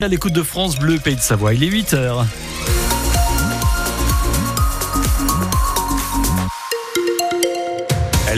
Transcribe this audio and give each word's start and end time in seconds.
À 0.00 0.06
l'écoute 0.06 0.32
de 0.32 0.44
France 0.44 0.78
Bleu, 0.78 1.00
Pays 1.00 1.16
de 1.16 1.20
Savoie, 1.20 1.54
il 1.54 1.64
est 1.64 1.66
8 1.66 1.92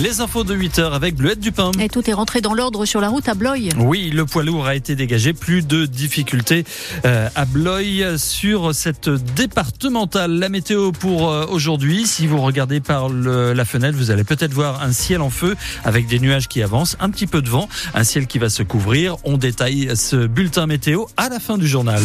Les 0.03 0.23
infos 0.23 0.45
de 0.45 0.55
8 0.55 0.79
heures 0.79 0.95
avec 0.95 1.15
Bleuette 1.15 1.41
Dupin. 1.41 1.73
Et 1.79 1.91
tout 1.91 2.09
est 2.09 2.15
rentré 2.15 2.41
dans 2.41 2.54
l'ordre 2.54 2.87
sur 2.87 3.03
la 3.03 3.11
route 3.11 3.29
à 3.29 3.35
Bloy. 3.35 3.69
Oui, 3.77 4.09
le 4.09 4.25
poids 4.25 4.43
lourd 4.43 4.67
a 4.67 4.75
été 4.75 4.97
dégagé. 4.97 5.35
Plus 5.35 5.67
de 5.67 5.85
difficultés 5.85 6.65
euh, 7.04 7.29
à 7.35 7.45
Bloy 7.45 8.17
sur 8.17 8.74
cette 8.74 9.10
départementale. 9.10 10.33
La 10.38 10.49
météo 10.49 10.92
pour 10.92 11.28
euh, 11.28 11.45
aujourd'hui, 11.51 12.06
si 12.06 12.27
vous 12.27 12.41
regardez 12.41 12.81
par 12.81 13.10
le, 13.10 13.53
la 13.53 13.65
fenêtre, 13.67 13.99
vous 13.99 14.10
allez 14.10 14.24
peut-être 14.24 14.55
voir 14.55 14.83
un 14.83 14.92
ciel 14.92 15.21
en 15.21 15.28
feu 15.28 15.55
avec 15.85 16.06
des 16.06 16.19
nuages 16.19 16.48
qui 16.48 16.62
avancent, 16.62 16.96
un 17.01 17.10
petit 17.10 17.27
peu 17.27 17.42
de 17.42 17.51
vent, 17.51 17.69
un 17.92 18.05
ciel 18.05 18.27
qui 18.27 18.38
va 18.38 18.48
se 18.48 18.62
couvrir. 18.62 19.16
On 19.24 19.37
détaille 19.37 19.91
ce 19.96 20.27
bulletin 20.27 20.66
météo 20.66 21.05
à 21.19 21.28
la 21.28 21.38
fin 21.41 21.59
du 21.59 21.69
journal. 21.69 22.01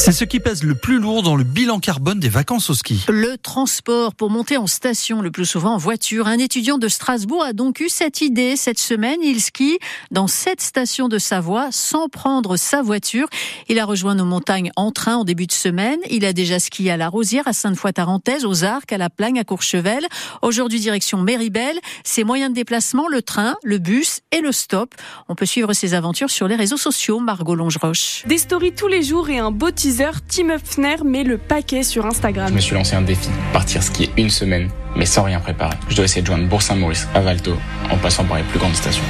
C'est 0.00 0.12
ce 0.12 0.24
qui 0.24 0.40
pèse 0.40 0.64
le 0.64 0.74
plus 0.74 0.98
lourd 0.98 1.22
dans 1.22 1.36
le 1.36 1.44
bilan 1.44 1.78
carbone 1.78 2.18
des 2.18 2.30
vacances 2.30 2.70
au 2.70 2.74
ski. 2.74 3.04
Le 3.08 3.36
transport 3.36 4.14
pour 4.14 4.30
monter 4.30 4.56
en 4.56 4.66
station, 4.66 5.20
le 5.20 5.30
plus 5.30 5.44
souvent 5.44 5.74
en 5.74 5.76
voiture. 5.76 6.26
Un 6.26 6.38
étudiant 6.38 6.78
de 6.78 6.88
Strasbourg 6.88 7.44
a 7.44 7.52
donc 7.52 7.80
eu 7.80 7.90
cette 7.90 8.22
idée. 8.22 8.56
Cette 8.56 8.78
semaine, 8.78 9.18
il 9.22 9.42
skie 9.42 9.78
dans 10.10 10.26
sept 10.26 10.62
stations 10.62 11.08
de 11.08 11.18
Savoie 11.18 11.68
sans 11.70 12.08
prendre 12.08 12.56
sa 12.56 12.80
voiture. 12.80 13.28
Il 13.68 13.78
a 13.78 13.84
rejoint 13.84 14.14
nos 14.14 14.24
montagnes 14.24 14.70
en 14.74 14.90
train 14.90 15.16
en 15.16 15.24
début 15.24 15.46
de 15.46 15.52
semaine. 15.52 15.98
Il 16.08 16.24
a 16.24 16.32
déjà 16.32 16.58
skié 16.60 16.92
à 16.92 16.96
La 16.96 17.10
Rosière, 17.10 17.46
à 17.46 17.52
Sainte-Foy-Tarentaise, 17.52 18.46
aux 18.46 18.64
Arcs, 18.64 18.90
à 18.94 18.96
La 18.96 19.10
Plagne, 19.10 19.38
à 19.38 19.44
Courchevel. 19.44 20.06
Aujourd'hui, 20.40 20.80
direction 20.80 21.18
Méribel. 21.20 21.78
Ses 22.04 22.24
moyens 22.24 22.52
de 22.52 22.54
déplacement, 22.54 23.06
le 23.06 23.20
train, 23.20 23.54
le 23.62 23.76
bus 23.76 24.22
et 24.32 24.40
le 24.40 24.50
stop. 24.50 24.94
On 25.28 25.34
peut 25.34 25.44
suivre 25.44 25.74
ses 25.74 25.92
aventures 25.92 26.30
sur 26.30 26.48
les 26.48 26.56
réseaux 26.56 26.78
sociaux, 26.78 27.20
Margot 27.20 27.54
Longeroche. 27.54 28.22
Des 28.26 28.38
stories 28.38 28.72
tous 28.72 28.88
les 28.88 29.02
jours 29.02 29.28
et 29.28 29.38
un 29.38 29.50
beau 29.50 29.70
teaser 29.70 29.89
Tim 30.28 30.56
met 31.04 31.24
le 31.24 31.36
paquet 31.36 31.82
sur 31.82 32.06
Instagram. 32.06 32.48
Je 32.48 32.54
me 32.54 32.60
suis 32.60 32.74
lancé 32.74 32.94
un 32.94 33.02
défi, 33.02 33.28
partir 33.52 33.82
skier 33.82 34.10
une 34.16 34.30
semaine, 34.30 34.68
mais 34.94 35.06
sans 35.06 35.24
rien 35.24 35.40
préparer. 35.40 35.76
Je 35.88 35.96
dois 35.96 36.04
essayer 36.04 36.22
de 36.22 36.26
joindre 36.26 36.46
Bourg-Saint-Maurice 36.46 37.08
à 37.14 37.20
Valto, 37.20 37.56
en 37.90 37.96
passant 37.96 38.24
par 38.24 38.36
les 38.36 38.44
plus 38.44 38.58
grandes 38.58 38.74
stations 38.74 39.04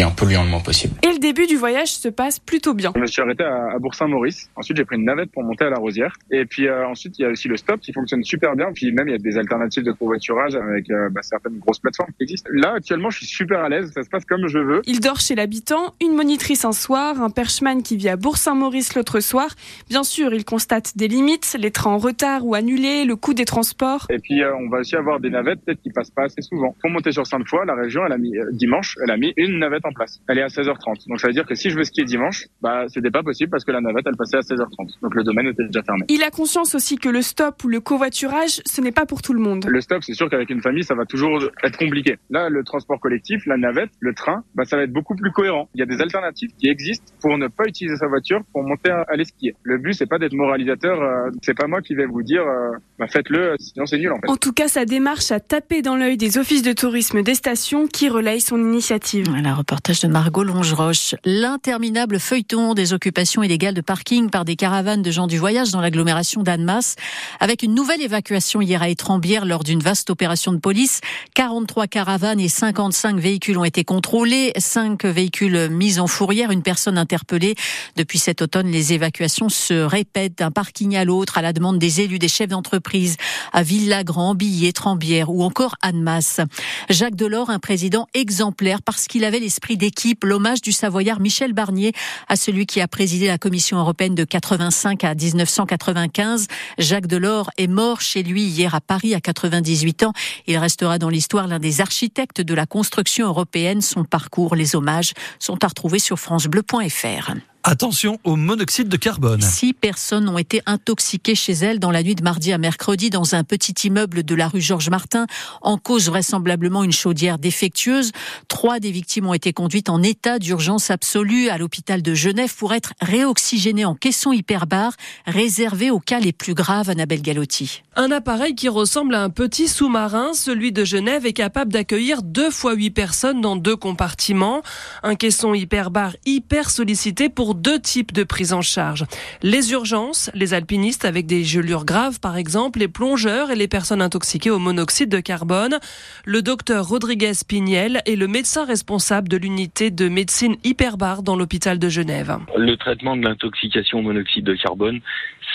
et 0.00 0.04
en 0.04 0.10
polluant 0.10 0.44
le 0.44 0.48
moins 0.48 0.60
possible. 0.60 0.94
Et 1.02 1.12
le 1.12 1.18
début 1.18 1.46
du 1.46 1.56
voyage 1.56 1.88
se 1.88 2.08
passe 2.08 2.38
plutôt 2.38 2.72
bien. 2.72 2.92
Je 2.94 3.00
me 3.00 3.06
suis 3.06 3.20
arrêté 3.20 3.44
à, 3.44 3.78
Bourg-Saint-Maurice. 3.78 4.48
Ensuite, 4.56 4.78
j'ai 4.78 4.86
pris 4.86 4.96
une 4.96 5.04
navette 5.04 5.30
pour 5.30 5.42
monter 5.44 5.66
à 5.66 5.70
la 5.70 5.76
Rosière. 5.76 6.16
Et 6.30 6.46
puis 6.46 6.66
euh, 6.66 6.88
ensuite, 6.88 7.18
il 7.18 7.22
y 7.22 7.24
a 7.26 7.28
aussi 7.28 7.48
le 7.48 7.58
stop 7.58 7.80
qui 7.80 7.92
fonctionne 7.92 8.24
super 8.24 8.56
bien. 8.56 8.72
Puis 8.72 8.92
même, 8.92 9.08
il 9.08 9.12
y 9.12 9.14
a 9.14 9.18
des 9.18 9.36
alternatives 9.36 9.84
de 9.84 9.92
covoiturage 9.92 10.54
avec 10.54 10.90
euh, 10.90 11.10
bah, 11.10 11.20
certaines 11.22 11.58
grosses 11.58 11.80
plateformes 11.80 12.12
qui 12.16 12.22
existent. 12.22 12.48
Là, 12.50 12.74
actuellement, 12.76 13.10
je 13.10 13.18
suis 13.18 13.26
super 13.26 13.60
à 13.60 13.68
l'aise. 13.68 13.92
Ça 13.92 14.02
se 14.02 14.08
passe 14.08 14.24
comme 14.24 14.48
je 14.48 14.58
veux. 14.58 14.80
Il 14.86 15.00
dort 15.00 15.20
chez 15.20 15.34
l'habitant, 15.34 15.94
une 16.00 16.14
monitrice 16.14 16.64
un 16.64 16.72
soir, 16.72 17.20
un 17.20 17.30
perchman 17.30 17.82
qui 17.82 17.98
vit 17.98 18.08
à 18.08 18.16
Bourg-Saint-Maurice 18.16 18.94
l'autre 18.94 19.20
soir. 19.20 19.50
Bien 19.90 20.02
sûr, 20.02 20.32
il 20.32 20.46
constate 20.46 20.96
des 20.96 21.08
limites, 21.08 21.56
les 21.58 21.70
trains 21.70 21.90
en 21.90 21.98
retard 21.98 22.46
ou 22.46 22.54
annulés, 22.54 23.04
le 23.04 23.16
coût 23.16 23.34
des 23.34 23.44
transports. 23.44 24.06
Et 24.08 24.18
puis, 24.18 24.42
euh, 24.42 24.56
on 24.56 24.70
va 24.70 24.78
aussi 24.78 24.96
avoir 24.96 25.20
des 25.20 25.28
navettes 25.28 25.60
peut-être 25.66 25.82
qui 25.82 25.90
passent 25.90 26.10
pas 26.10 26.24
assez 26.24 26.40
souvent. 26.40 26.74
Pour 26.80 26.88
monter 26.88 27.12
sur 27.12 27.26
Sainte-Foy, 27.26 27.66
la 27.66 27.74
région, 27.74 28.06
elle 28.06 28.12
a 28.12 28.18
mis 28.18 28.32
dimanche, 28.52 28.96
elle 29.04 29.10
a 29.10 29.18
mis 29.18 29.34
une 29.36 29.58
navette 29.58 29.84
en 29.84 29.89
place. 29.92 30.20
Elle 30.28 30.38
est 30.38 30.42
à 30.42 30.48
16h30. 30.48 31.08
Donc 31.08 31.20
ça 31.20 31.28
veut 31.28 31.32
dire 31.32 31.46
que 31.46 31.54
si 31.54 31.70
je 31.70 31.76
veux 31.76 31.84
skier 31.84 32.04
dimanche, 32.04 32.46
bah 32.60 32.84
c'était 32.88 33.10
pas 33.10 33.22
possible 33.22 33.50
parce 33.50 33.64
que 33.64 33.72
la 33.72 33.80
navette 33.80 34.04
elle 34.06 34.16
passait 34.16 34.36
à 34.36 34.40
16h30. 34.40 35.00
Donc 35.02 35.14
le 35.14 35.24
domaine 35.24 35.46
était 35.46 35.64
déjà 35.64 35.82
fermé. 35.82 36.04
Il 36.08 36.22
a 36.22 36.30
conscience 36.30 36.74
aussi 36.74 36.96
que 36.96 37.08
le 37.08 37.22
stop 37.22 37.62
ou 37.64 37.68
le 37.68 37.80
covoiturage, 37.80 38.60
ce 38.64 38.80
n'est 38.80 38.92
pas 38.92 39.06
pour 39.06 39.22
tout 39.22 39.32
le 39.32 39.40
monde. 39.40 39.66
Le 39.68 39.80
stop, 39.80 40.02
c'est 40.02 40.14
sûr 40.14 40.28
qu'avec 40.30 40.50
une 40.50 40.62
famille, 40.62 40.84
ça 40.84 40.94
va 40.94 41.04
toujours 41.04 41.42
être 41.62 41.78
compliqué. 41.78 42.18
Là, 42.30 42.48
le 42.48 42.64
transport 42.64 43.00
collectif, 43.00 43.44
la 43.46 43.56
navette, 43.56 43.90
le 44.00 44.14
train, 44.14 44.44
bah 44.54 44.64
ça 44.64 44.76
va 44.76 44.82
être 44.82 44.92
beaucoup 44.92 45.14
plus 45.14 45.30
cohérent. 45.32 45.68
Il 45.74 45.80
y 45.80 45.82
a 45.82 45.86
des 45.86 46.00
alternatives 46.00 46.50
qui 46.58 46.68
existent 46.68 47.12
pour 47.20 47.36
ne 47.38 47.48
pas 47.48 47.64
utiliser 47.66 47.96
sa 47.96 48.06
voiture 48.06 48.40
pour 48.52 48.62
monter 48.62 48.90
à 48.90 49.04
aller 49.08 49.24
skier. 49.24 49.54
Le 49.62 49.78
but 49.78 49.94
c'est 49.94 50.06
pas 50.06 50.18
d'être 50.18 50.34
moralisateur, 50.34 51.00
euh, 51.00 51.30
c'est 51.42 51.56
pas 51.56 51.66
moi 51.66 51.80
qui 51.80 51.94
vais 51.94 52.06
vous 52.06 52.22
dire 52.22 52.42
euh, 52.42 52.76
bah 52.98 53.06
faites-le 53.08 53.56
sinon 53.58 53.86
c'est 53.86 53.98
nul 53.98 54.12
en 54.12 54.20
fait. 54.20 54.28
En 54.28 54.36
tout 54.36 54.52
cas, 54.52 54.68
sa 54.68 54.84
démarche 54.84 55.30
a 55.32 55.40
tapé 55.40 55.82
dans 55.82 55.96
l'œil 55.96 56.16
des 56.16 56.38
offices 56.38 56.62
de 56.62 56.72
tourisme 56.72 57.22
des 57.22 57.34
stations 57.34 57.86
qui 57.86 58.08
relayent 58.08 58.40
son 58.40 58.58
initiative. 58.58 59.26
Voilà, 59.28 59.54
reportage 59.70 60.00
de 60.00 60.08
Margot 60.08 60.42
Longeroche. 60.42 61.14
L'interminable 61.24 62.18
feuilleton 62.18 62.74
des 62.74 62.92
occupations 62.92 63.44
illégales 63.44 63.72
de 63.72 63.80
parking 63.80 64.28
par 64.28 64.44
des 64.44 64.56
caravanes 64.56 65.00
de 65.00 65.12
gens 65.12 65.28
du 65.28 65.38
voyage 65.38 65.70
dans 65.70 65.80
l'agglomération 65.80 66.42
d'Annemasse, 66.42 66.96
avec 67.38 67.62
une 67.62 67.72
nouvelle 67.72 68.02
évacuation 68.02 68.60
hier 68.60 68.82
à 68.82 68.88
Étrembière 68.88 69.44
lors 69.44 69.62
d'une 69.62 69.78
vaste 69.78 70.10
opération 70.10 70.52
de 70.52 70.58
police. 70.58 71.00
43 71.36 71.86
caravanes 71.86 72.40
et 72.40 72.48
55 72.48 73.20
véhicules 73.20 73.56
ont 73.58 73.64
été 73.64 73.84
contrôlés, 73.84 74.50
5 74.56 75.04
véhicules 75.04 75.68
mis 75.70 76.00
en 76.00 76.08
fourrière, 76.08 76.50
une 76.50 76.64
personne 76.64 76.98
interpellée. 76.98 77.54
Depuis 77.94 78.18
cet 78.18 78.42
automne, 78.42 78.66
les 78.72 78.92
évacuations 78.92 79.50
se 79.50 79.74
répètent 79.74 80.38
d'un 80.38 80.50
parking 80.50 80.96
à 80.96 81.04
l'autre 81.04 81.38
à 81.38 81.42
la 81.42 81.52
demande 81.52 81.78
des 81.78 82.00
élus, 82.00 82.18
des 82.18 82.26
chefs 82.26 82.48
d'entreprise 82.48 83.18
à 83.52 83.62
Villagrand, 83.62 84.34
Billet, 84.34 84.72
Trembière 84.72 85.30
ou 85.30 85.44
encore 85.44 85.76
Annemasse. 85.80 86.40
Jacques 86.88 87.14
Delors, 87.14 87.50
un 87.50 87.60
président 87.60 88.08
exemplaire 88.14 88.82
parce 88.82 89.06
qu'il 89.06 89.24
avait 89.24 89.38
l'esprit 89.60 89.76
d'équipe, 89.76 90.24
l'hommage 90.24 90.62
du 90.62 90.72
Savoyard 90.72 91.20
Michel 91.20 91.52
Barnier 91.52 91.92
à 92.28 92.36
celui 92.36 92.64
qui 92.64 92.80
a 92.80 92.88
présidé 92.88 93.26
la 93.26 93.36
Commission 93.36 93.76
européenne 93.76 94.14
de 94.14 94.24
85 94.24 95.04
à 95.04 95.14
1995. 95.14 96.46
Jacques 96.78 97.06
Delors 97.06 97.50
est 97.58 97.66
mort 97.66 98.00
chez 98.00 98.22
lui 98.22 98.42
hier 98.42 98.74
à 98.74 98.80
Paris 98.80 99.14
à 99.14 99.20
98 99.20 100.04
ans. 100.04 100.12
Il 100.46 100.56
restera 100.56 100.98
dans 100.98 101.10
l'histoire 101.10 101.46
l'un 101.46 101.58
des 101.58 101.82
architectes 101.82 102.40
de 102.40 102.54
la 102.54 102.64
construction 102.64 103.26
européenne. 103.26 103.82
Son 103.82 104.04
parcours, 104.04 104.56
les 104.56 104.76
hommages 104.76 105.12
sont 105.38 105.62
à 105.62 105.66
retrouver 105.68 105.98
sur 105.98 106.18
francebleu.fr. 106.18 107.34
Attention 107.62 108.18
au 108.24 108.36
monoxyde 108.36 108.88
de 108.88 108.96
carbone. 108.96 109.42
Six 109.42 109.74
personnes 109.74 110.30
ont 110.30 110.38
été 110.38 110.62
intoxiquées 110.64 111.34
chez 111.34 111.52
elles 111.52 111.78
dans 111.78 111.90
la 111.90 112.02
nuit 112.02 112.14
de 112.14 112.22
mardi 112.22 112.54
à 112.54 112.58
mercredi 112.58 113.10
dans 113.10 113.34
un 113.34 113.44
petit 113.44 113.74
immeuble 113.86 114.22
de 114.22 114.34
la 114.34 114.48
rue 114.48 114.62
Georges 114.62 114.88
Martin. 114.88 115.26
En 115.60 115.76
cause 115.76 116.08
vraisemblablement 116.08 116.84
une 116.84 116.92
chaudière 116.92 117.38
défectueuse. 117.38 118.12
Trois 118.48 118.80
des 118.80 118.90
victimes 118.90 119.26
ont 119.26 119.34
été 119.34 119.52
conduites 119.52 119.90
en 119.90 120.02
état 120.02 120.38
d'urgence 120.38 120.90
absolue 120.90 121.50
à 121.50 121.58
l'hôpital 121.58 122.00
de 122.00 122.14
Genève 122.14 122.54
pour 122.56 122.72
être 122.72 122.94
réoxygénées 123.02 123.84
en 123.84 123.94
caisson 123.94 124.32
hyperbare 124.32 124.94
réservé 125.26 125.90
aux 125.90 126.00
cas 126.00 126.18
les 126.18 126.32
plus 126.32 126.54
graves, 126.54 126.88
Annabelle 126.88 127.20
Galotti. 127.20 127.82
Un 127.94 128.10
appareil 128.10 128.54
qui 128.54 128.70
ressemble 128.70 129.14
à 129.14 129.22
un 129.22 129.28
petit 129.28 129.68
sous-marin, 129.68 130.32
celui 130.32 130.72
de 130.72 130.84
Genève, 130.84 131.26
est 131.26 131.34
capable 131.34 131.74
d'accueillir 131.74 132.22
deux 132.22 132.50
fois 132.50 132.72
huit 132.72 132.90
personnes 132.90 133.42
dans 133.42 133.56
deux 133.56 133.76
compartiments. 133.76 134.62
Un 135.02 135.14
caisson 135.14 135.52
hyperbare 135.52 136.16
hyper 136.24 136.70
sollicité 136.70 137.28
pour 137.28 137.49
deux 137.54 137.80
types 137.80 138.12
de 138.12 138.24
prise 138.24 138.52
en 138.52 138.62
charge. 138.62 139.04
Les 139.42 139.72
urgences, 139.72 140.30
les 140.34 140.54
alpinistes 140.54 141.04
avec 141.04 141.26
des 141.26 141.44
gelures 141.44 141.84
graves 141.84 142.20
par 142.20 142.36
exemple, 142.36 142.78
les 142.78 142.88
plongeurs 142.88 143.50
et 143.50 143.56
les 143.56 143.68
personnes 143.68 144.02
intoxiquées 144.02 144.50
au 144.50 144.58
monoxyde 144.58 145.08
de 145.08 145.20
carbone. 145.20 145.78
Le 146.24 146.42
docteur 146.42 146.86
Rodriguez 146.86 147.32
Pignel 147.46 148.02
est 148.06 148.16
le 148.16 148.28
médecin 148.28 148.64
responsable 148.64 149.28
de 149.28 149.36
l'unité 149.36 149.90
de 149.90 150.08
médecine 150.08 150.56
hyperbare 150.64 151.22
dans 151.22 151.36
l'hôpital 151.36 151.78
de 151.78 151.88
Genève. 151.88 152.38
Le 152.56 152.76
traitement 152.76 153.16
de 153.16 153.24
l'intoxication 153.24 153.98
au 153.98 154.02
monoxyde 154.02 154.44
de 154.44 154.54
carbone, 154.54 155.00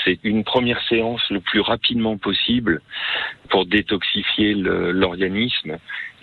c'est 0.03 0.19
une 0.23 0.44
première 0.44 0.81
séance 0.88 1.22
le 1.29 1.39
plus 1.39 1.62
rapidement 1.62 2.17
possible 2.17 2.81
pour 3.50 3.66
détoxifier 3.66 4.53
l'organisme. 4.53 5.77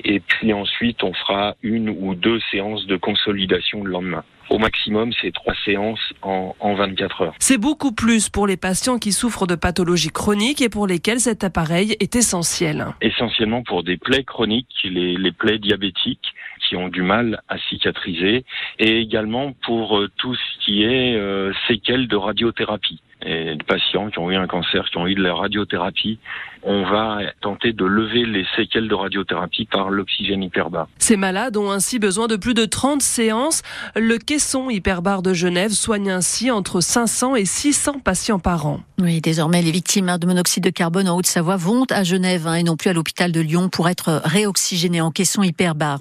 Et 0.05 0.21
puis 0.21 0.53
ensuite, 0.53 1.03
on 1.03 1.13
fera 1.13 1.55
une 1.63 1.89
ou 1.89 2.15
deux 2.15 2.41
séances 2.51 2.87
de 2.87 2.97
consolidation 2.97 3.85
le 3.85 3.91
lendemain. 3.91 4.25
Au 4.51 4.59
maximum, 4.59 5.13
c'est 5.21 5.33
trois 5.33 5.55
séances 5.65 6.13
en, 6.21 6.55
en 6.61 6.75
24 6.75 7.23
heures. 7.23 7.35
C'est 7.39 7.59
beaucoup 7.59 7.93
plus 7.93 8.29
pour 8.29 8.47
les 8.47 8.57
patients 8.57 8.99
qui 8.99 9.13
souffrent 9.13 9.47
de 9.47 9.55
pathologies 9.55 10.11
chroniques 10.11 10.61
et 10.61 10.69
pour 10.69 10.87
lesquels 10.87 11.21
cet 11.21 11.43
appareil 11.45 11.97
est 12.01 12.17
essentiel. 12.17 12.89
Essentiellement 13.01 13.63
pour 13.63 13.83
des 13.83 13.97
plaies 13.97 14.25
chroniques, 14.25 14.69
les, 14.85 15.17
les 15.17 15.33
plaies 15.33 15.59
diabétiques 15.59 16.35
qui 16.69 16.77
ont 16.77 16.89
du 16.89 17.03
mal 17.03 17.41
à 17.49 17.57
cicatriser 17.59 18.45
et 18.79 18.99
également 19.01 19.53
pour 19.65 19.99
euh, 19.99 20.11
tout 20.17 20.35
ce 20.35 20.65
qui 20.65 20.83
est 20.85 21.17
euh, 21.17 21.53
séquelles 21.67 22.09
de 22.09 22.17
radiothérapie 22.17 23.01
et 23.25 23.57
de 23.57 23.63
patients 23.65 24.11
qui 24.11 24.19
ont 24.19 24.31
eu 24.31 24.37
un 24.37 24.47
cancer, 24.47 24.85
qui 24.91 24.99
ont 24.99 25.07
eu 25.07 25.15
de 25.15 25.23
la 25.23 25.35
radiothérapie, 25.35 26.19
on 26.65 26.85
va 26.85 27.19
tenter 27.41 27.73
de 27.73 27.85
lever 27.85 28.25
les 28.25 28.45
séquelles 28.57 28.89
de 28.89 28.95
radiothérapie 28.95 29.65
par 29.65 29.91
l'oxygène 29.91 30.43
hyperbare. 30.43 30.87
Ces 30.99 31.17
malades 31.17 31.57
ont 31.57 31.71
ainsi 31.71 31.99
besoin 31.99 32.29
de 32.29 32.37
plus 32.37 32.55
de 32.55 32.65
30 32.65 33.03
séances. 33.03 33.63
Le 33.97 34.17
caisson 34.19 34.71
hyperbare 34.71 35.23
de 35.23 35.35
Genève 35.35 35.73
soigne 35.73 36.11
ainsi 36.11 36.51
entre 36.51 36.81
500 36.81 37.37
et 37.37 37.45
600 37.45 37.99
patients 38.01 38.39
par 38.39 38.67
an. 38.67 38.81
Oui, 39.01 39.21
désormais, 39.21 39.63
les 39.63 39.73
victimes 39.73 40.09
hein, 40.09 40.19
de 40.19 40.27
monoxyde 40.27 40.63
de 40.63 40.71
carbone 40.71 41.09
en 41.09 41.17
Haute-Savoie 41.17 41.57
vont 41.57 41.85
à 41.91 42.05
Genève 42.05 42.47
hein, 42.47 42.55
et 42.55 42.63
non 42.63 42.77
plus 42.77 42.91
à 42.91 42.93
l'hôpital 42.93 43.33
de 43.33 43.41
Lyon 43.41 43.69
pour 43.69 43.89
être 43.89 44.23
réoxygénés 44.25 45.01
en 45.01 45.11
caisson 45.11 45.43
hyperbare. 45.43 45.99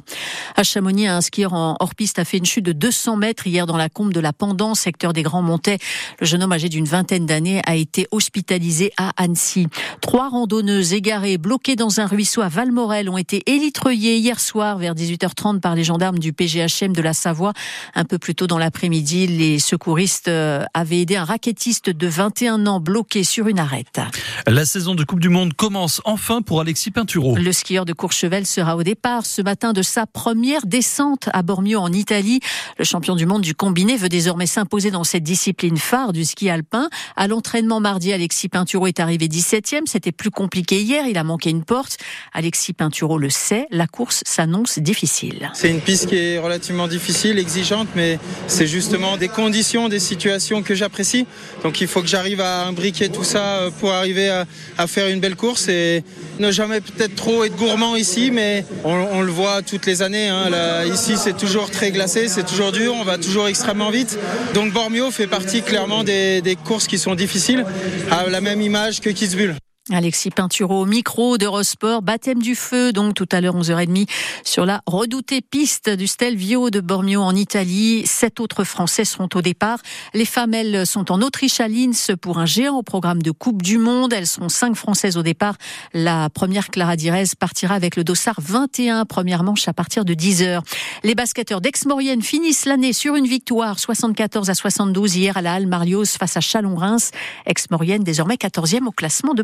À 0.55 0.61
Chamonix, 0.61 1.07
un 1.07 1.21
skieur 1.21 1.53
en 1.53 1.75
hors-piste 1.79 2.19
a 2.19 2.25
fait 2.25 2.37
une 2.37 2.45
chute 2.45 2.65
de 2.65 2.73
200 2.73 3.17
mètres 3.17 3.47
hier 3.47 3.65
dans 3.65 3.77
la 3.77 3.89
combe 3.89 4.13
de 4.13 4.19
la 4.19 4.33
Pendant, 4.33 4.75
secteur 4.75 5.13
des 5.13 5.23
Grands 5.23 5.41
Montets. 5.41 5.79
Le 6.19 6.27
jeune 6.27 6.43
homme 6.43 6.51
âgé 6.51 6.69
d'une 6.69 6.85
vingtaine 6.85 7.10
d'années, 7.19 7.61
a 7.65 7.75
été 7.75 8.07
hospitalisé 8.11 8.91
à 8.97 9.11
Annecy. 9.17 9.67
Trois 10.01 10.29
randonneuses 10.29 10.93
égarées, 10.93 11.37
bloquées 11.37 11.75
dans 11.75 11.99
un 11.99 12.05
ruisseau 12.05 12.41
à 12.41 12.47
Valmorel, 12.47 13.09
ont 13.09 13.17
été 13.17 13.43
élitreillées 13.45 14.17
hier 14.17 14.39
soir 14.39 14.77
vers 14.77 14.95
18h30 14.95 15.59
par 15.59 15.75
les 15.75 15.83
gendarmes 15.83 16.19
du 16.19 16.33
PGHM 16.33 16.93
de 16.93 17.01
la 17.01 17.13
Savoie. 17.13 17.53
Un 17.95 18.05
peu 18.05 18.17
plus 18.17 18.35
tôt 18.35 18.47
dans 18.47 18.57
l'après-midi, 18.57 19.27
les 19.27 19.59
secouristes 19.59 20.27
euh, 20.27 20.63
avaient 20.73 21.01
aidé 21.01 21.15
un 21.15 21.25
raquettiste 21.25 21.89
de 21.89 22.07
21 22.07 22.65
ans 22.67 22.79
bloqué 22.79 23.23
sur 23.23 23.47
une 23.47 23.59
arête. 23.59 23.99
La 24.47 24.65
saison 24.65 24.95
de 24.95 25.03
Coupe 25.03 25.19
du 25.19 25.29
Monde 25.29 25.53
commence 25.53 26.01
enfin 26.05 26.41
pour 26.41 26.61
Alexis 26.61 26.91
Pinturo. 26.91 27.35
Le 27.35 27.51
skieur 27.51 27.85
de 27.85 27.93
Courchevel 27.93 28.45
sera 28.45 28.75
au 28.75 28.83
départ 28.83 29.25
ce 29.25 29.41
matin 29.41 29.73
de 29.73 29.81
sa 29.81 30.05
première 30.05 30.65
descente 30.65 31.29
à 31.33 31.41
Bormio 31.43 31.79
en 31.79 31.91
Italie. 31.91 32.39
Le 32.77 32.85
champion 32.85 33.15
du 33.15 33.25
monde 33.25 33.41
du 33.41 33.55
combiné 33.55 33.97
veut 33.97 34.09
désormais 34.09 34.45
s'imposer 34.45 34.91
dans 34.91 35.03
cette 35.03 35.23
discipline 35.23 35.77
phare 35.77 36.13
du 36.13 36.25
ski 36.25 36.49
alpin. 36.49 36.89
À 37.15 37.27
l'entraînement 37.27 37.79
mardi, 37.79 38.13
Alexis 38.13 38.49
Pinturo 38.49 38.87
est 38.87 38.99
arrivé 38.99 39.27
17e. 39.27 39.81
C'était 39.85 40.11
plus 40.11 40.31
compliqué 40.31 40.81
hier. 40.81 41.05
Il 41.07 41.17
a 41.17 41.23
manqué 41.23 41.49
une 41.49 41.63
porte. 41.63 41.97
Alexis 42.33 42.73
Pinturo 42.73 43.17
le 43.17 43.29
sait. 43.29 43.67
La 43.71 43.87
course 43.87 44.23
s'annonce 44.25 44.79
difficile. 44.79 45.51
C'est 45.53 45.69
une 45.69 45.81
piste 45.81 46.07
qui 46.07 46.17
est 46.17 46.39
relativement 46.39 46.87
difficile, 46.87 47.39
exigeante, 47.39 47.87
mais 47.95 48.19
c'est 48.47 48.67
justement 48.67 49.17
des 49.17 49.27
conditions, 49.27 49.89
des 49.89 49.99
situations 49.99 50.63
que 50.63 50.75
j'apprécie. 50.75 51.25
Donc 51.63 51.81
il 51.81 51.87
faut 51.87 52.01
que 52.01 52.07
j'arrive 52.07 52.41
à 52.41 52.65
imbriquer 52.65 53.09
tout 53.09 53.23
ça 53.23 53.59
euh, 53.59 53.71
pour 53.79 53.91
arriver 53.91 54.29
à, 54.29 54.45
à, 54.77 54.87
faire 54.87 55.07
une 55.07 55.19
belle 55.19 55.35
course 55.35 55.67
et 55.67 56.03
ne 56.39 56.51
jamais 56.51 56.81
peut-être 56.81 57.15
trop 57.15 57.43
être 57.43 57.55
gourmand 57.55 57.95
ici, 57.95 58.31
mais 58.31 58.65
on, 58.83 59.21
le 59.21 59.31
voit 59.31 59.61
toutes 59.61 59.85
les 59.85 60.01
années. 60.01 60.29
Hein. 60.29 60.49
Ici, 60.85 61.13
c'est 61.17 61.37
toujours 61.37 61.69
très 61.69 61.91
glacé, 61.91 62.27
c'est 62.27 62.45
toujours 62.45 62.71
dur, 62.71 62.93
on 62.95 63.03
va 63.03 63.17
toujours 63.17 63.47
extrêmement 63.47 63.89
vite. 63.89 64.17
Donc 64.53 64.73
Bormio 64.73 65.11
fait 65.11 65.27
partie 65.27 65.61
clairement 65.61 66.03
des, 66.03 66.41
des 66.41 66.55
courses 66.55 66.87
qui 66.87 66.97
sont 66.97 67.15
difficiles, 67.15 67.65
à 68.09 68.27
la 68.27 68.41
même 68.41 68.61
image 68.61 69.01
que 69.01 69.09
Kitzbühel. 69.09 69.55
Alexis 69.93 70.31
Pinturo 70.31 70.81
au 70.81 70.85
micro 70.85 71.37
d'Eurosport, 71.37 72.01
baptême 72.01 72.41
du 72.41 72.55
feu, 72.55 72.93
donc 72.93 73.13
tout 73.13 73.27
à 73.31 73.41
l'heure 73.41 73.55
11h30 73.55 74.07
sur 74.43 74.65
la 74.65 74.81
redoutée 74.85 75.41
piste 75.41 75.89
du 75.89 76.07
Stelvio 76.07 76.69
de 76.69 76.79
Bormio 76.79 77.21
en 77.21 77.35
Italie. 77.35 78.03
Sept 78.05 78.39
autres 78.39 78.63
Français 78.63 79.05
seront 79.05 79.29
au 79.35 79.41
départ. 79.41 79.79
Les 80.13 80.25
femmes, 80.25 80.53
elles, 80.53 80.85
sont 80.85 81.11
en 81.11 81.21
Autriche 81.21 81.59
à 81.59 81.67
Linz 81.67 82.11
pour 82.21 82.37
un 82.37 82.45
géant 82.45 82.77
au 82.77 82.83
programme 82.83 83.21
de 83.21 83.31
Coupe 83.31 83.61
du 83.61 83.77
Monde. 83.77 84.13
Elles 84.13 84.27
seront 84.27 84.49
cinq 84.49 84.75
Françaises 84.75 85.17
au 85.17 85.23
départ. 85.23 85.55
La 85.93 86.29
première, 86.29 86.69
Clara 86.69 86.95
Direz, 86.95 87.25
partira 87.39 87.75
avec 87.75 87.95
le 87.95 88.03
dossard 88.03 88.39
21, 88.39 89.05
première 89.05 89.43
manche 89.43 89.67
à 89.67 89.73
partir 89.73 90.05
de 90.05 90.13
10h. 90.13 90.61
Les 91.03 91.15
basketteurs 91.15 91.61
d'Aix-Maurienne 91.61 92.21
finissent 92.21 92.65
l'année 92.65 92.93
sur 92.93 93.15
une 93.15 93.27
victoire 93.27 93.79
74 93.79 94.49
à 94.49 94.53
72 94.53 95.15
hier 95.15 95.37
à 95.37 95.41
la 95.41 95.53
Halle 95.53 95.67
Marios 95.67 96.05
face 96.05 96.37
à 96.37 96.41
Chalon-Reims. 96.41 97.11
Aix-Maurienne 97.45 98.03
désormais 98.03 98.35
14e 98.35 98.85
au 98.85 98.91
classement 98.91 99.33
de 99.33 99.43